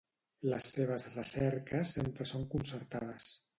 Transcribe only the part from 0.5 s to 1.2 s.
Les seves